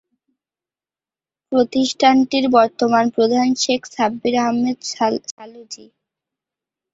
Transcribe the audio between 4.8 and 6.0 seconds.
সালুুজি।